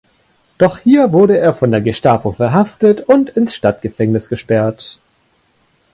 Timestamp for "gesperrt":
4.29-4.99